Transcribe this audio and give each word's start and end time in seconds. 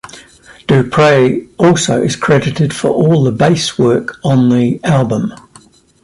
DuPree 0.65 1.47
also 1.59 2.01
is 2.01 2.15
credited 2.15 2.73
for 2.75 2.87
all 2.89 3.27
of 3.27 3.37
the 3.37 3.37
bass 3.37 3.77
work 3.77 4.17
on 4.25 4.49
the 4.49 4.83
album. 4.83 5.31